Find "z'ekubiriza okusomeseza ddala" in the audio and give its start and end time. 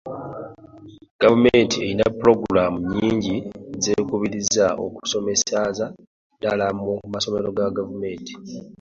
3.83-6.65